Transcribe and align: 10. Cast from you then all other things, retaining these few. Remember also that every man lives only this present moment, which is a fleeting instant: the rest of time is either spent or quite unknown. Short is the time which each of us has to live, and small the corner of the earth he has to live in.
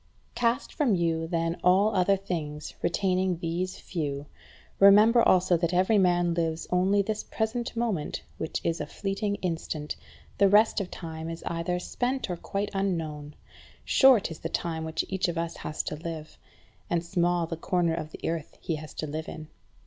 10. 0.33 0.33
Cast 0.33 0.73
from 0.73 0.95
you 0.95 1.27
then 1.27 1.57
all 1.63 1.95
other 1.95 2.17
things, 2.17 2.73
retaining 2.81 3.37
these 3.37 3.77
few. 3.77 4.25
Remember 4.79 5.21
also 5.21 5.55
that 5.57 5.75
every 5.75 5.99
man 5.99 6.33
lives 6.33 6.65
only 6.71 7.03
this 7.03 7.23
present 7.23 7.75
moment, 7.77 8.23
which 8.39 8.59
is 8.63 8.81
a 8.81 8.87
fleeting 8.87 9.35
instant: 9.43 9.95
the 10.39 10.49
rest 10.49 10.81
of 10.81 10.89
time 10.89 11.29
is 11.29 11.43
either 11.45 11.77
spent 11.77 12.31
or 12.31 12.35
quite 12.35 12.71
unknown. 12.73 13.35
Short 13.85 14.31
is 14.31 14.39
the 14.39 14.49
time 14.49 14.85
which 14.85 15.05
each 15.07 15.27
of 15.27 15.37
us 15.37 15.57
has 15.57 15.83
to 15.83 15.95
live, 15.95 16.35
and 16.89 17.05
small 17.05 17.45
the 17.45 17.55
corner 17.55 17.93
of 17.93 18.09
the 18.09 18.27
earth 18.27 18.57
he 18.59 18.77
has 18.77 18.95
to 18.95 19.05
live 19.05 19.29
in. 19.29 19.49